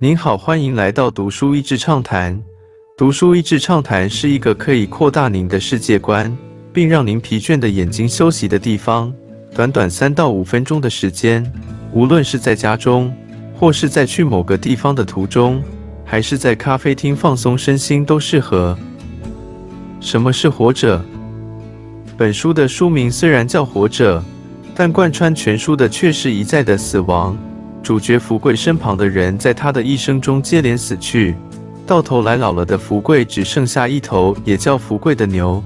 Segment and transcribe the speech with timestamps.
[0.00, 2.40] 您好，欢迎来到读书益智畅谈。
[2.96, 6.32] 读书益智畅谈是一个可以扩大您的世界观，
[6.72, 9.12] 并让您疲倦的眼睛休息的地方。
[9.56, 11.44] 短短三到五分钟的时间，
[11.92, 13.12] 无论是在家中，
[13.52, 15.60] 或是在去某个地方的途中，
[16.04, 18.78] 还是在咖啡厅放松身心，都适合。
[19.98, 21.04] 什么是活着？
[22.16, 24.20] 本书的书名虽然叫《活着》，
[24.76, 27.36] 但贯穿全书的却是一再的死亡。
[27.88, 31.34] 主角福贵身旁的人，在他的一生中接连死去，
[31.86, 35.64] 到头来老了的福贵只剩下一头也叫福贵的牛，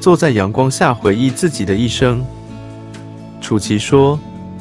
[0.00, 2.24] 坐在阳光下回忆自己的一生。
[3.40, 4.16] 楚奇说：“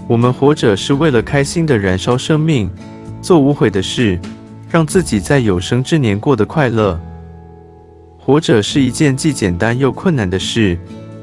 [0.09, 2.67] 我们活着是为了开心的燃烧生命，
[3.21, 4.19] 做无悔的事，
[4.67, 6.99] 让自己在有生之年过得快乐。
[8.17, 10.75] 活着是一件既简单又困难的事，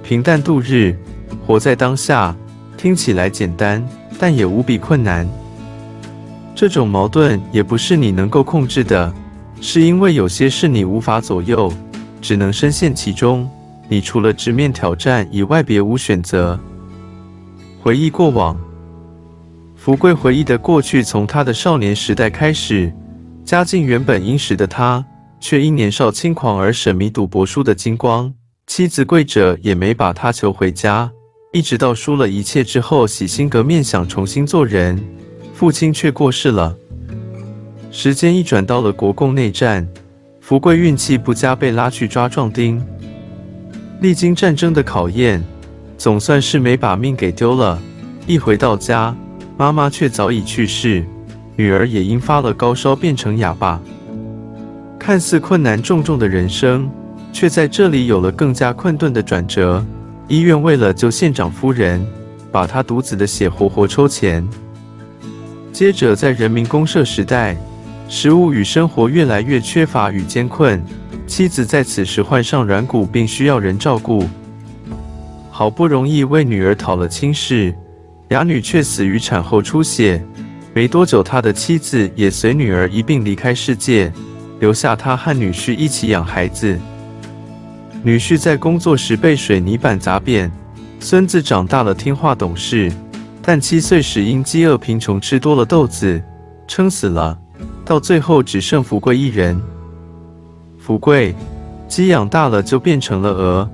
[0.05, 0.97] 平淡度日，
[1.45, 2.33] 活在当下，
[2.77, 3.85] 听起来简单，
[4.21, 5.29] 但也无比困难。”
[6.61, 9.11] 这种矛盾也不是你能够控制的，
[9.63, 11.73] 是因为有些事你无法左右，
[12.21, 13.49] 只能深陷其中。
[13.89, 16.61] 你除了直面挑战以外，别无选择。
[17.81, 18.55] 回忆过往，
[19.75, 22.93] 福贵回忆的过去，从他的少年时代开始，
[23.43, 25.03] 家境原本殷实的他，
[25.41, 28.31] 却因年少轻狂而沉迷赌博，输得精光。
[28.67, 31.11] 妻子贵者也没把他求回家，
[31.55, 35.03] 一直到输了一切之后，洗心革面，想重新做人。
[35.61, 36.75] 父亲却过世了。
[37.91, 39.87] 时间一转到了国共内战，
[40.41, 42.83] 福贵运气不佳，被拉去抓壮丁。
[44.01, 45.45] 历经战争的考验，
[45.99, 47.79] 总算是没把命给丢了。
[48.27, 49.15] 一回到家，
[49.59, 51.05] 妈妈却早已去世，
[51.57, 53.79] 女儿也因发了高烧变成哑巴。
[54.99, 56.91] 看似困难重重的人生，
[57.35, 59.85] 却在这里有了更加困顿的转折。
[60.27, 62.03] 医院为了救县长夫人，
[62.51, 64.49] 把他独子的血活活抽钱。
[65.73, 67.57] 接着，在人民公社时代，
[68.09, 70.83] 食物与生活越来越缺乏与艰困，
[71.27, 74.29] 妻子在此时患上软骨并需要人照顾。
[75.51, 77.75] 好不容易为女儿讨了亲事，
[78.29, 80.23] 哑女却死于产后出血。
[80.75, 84.13] 没多久，他的妻子也随女儿一并离开世界，
[84.59, 86.79] 留下他和女婿一起养孩子。
[88.03, 90.51] 女婿在工作时被水泥板砸扁，
[90.99, 92.91] 孙子长大了听话懂事。
[93.53, 96.23] 但七岁时因饥饿贫穷吃多了豆子，
[96.69, 97.37] 撑死了。
[97.85, 99.61] 到最后只剩福贵一人。
[100.79, 101.35] 福贵，
[101.89, 103.69] 鸡养大了就变成了鹅，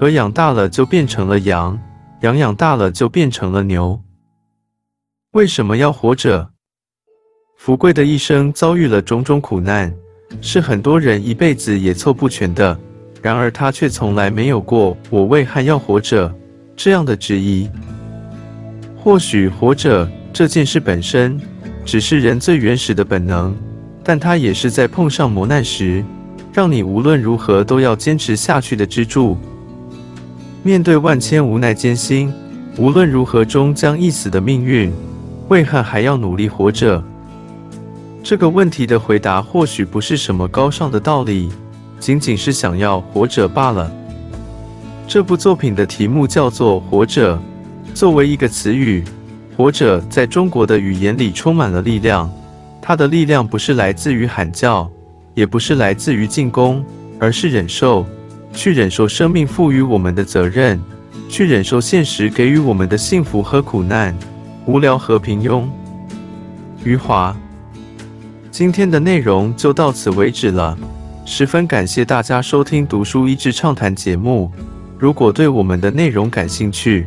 [0.00, 1.78] 鹅养大了就变成了羊，
[2.22, 4.00] 羊养大了就变成了牛。
[5.30, 6.50] 为什么要活着？
[7.56, 9.94] 福贵的一生遭遇了种种苦难，
[10.40, 12.76] 是很多人一辈子也凑不全的。
[13.22, 16.34] 然而他却从来没有过“我为何要活着”
[16.74, 17.70] 这样的质疑。
[19.02, 21.40] 或许活着这件事本身
[21.86, 23.54] 只是人最原始的本能，
[24.04, 26.04] 但它也是在碰上磨难时，
[26.52, 29.38] 让你无论如何都要坚持下去的支柱。
[30.62, 32.30] 面对万千无奈艰辛，
[32.76, 34.92] 无论如何终将一死的命运，
[35.48, 37.02] 为何还要努力活着？
[38.22, 41.48] 这个问题的回答或许不是什么高尚的道理，
[41.98, 43.90] 仅仅是想要活着罢了。
[45.08, 47.34] 这部作品的题目叫做《活着》。
[47.94, 49.04] 作为一个词语
[49.56, 52.30] ，“活着”在中国的语言里充满了力量。
[52.80, 54.90] 它的力量不是来自于喊叫，
[55.34, 56.84] 也不是来自于进攻，
[57.18, 58.06] 而是忍受，
[58.52, 60.80] 去忍受生命赋予我们的责任，
[61.28, 64.16] 去忍受现实给予我们的幸福和苦难，
[64.64, 65.64] 无聊和平庸。
[66.82, 67.36] 余华，
[68.50, 70.76] 今天的内容就到此为止了。
[71.26, 74.50] 十分感谢大家收听《读书益智畅谈》节目。
[74.98, 77.06] 如果对我们的内容感兴趣，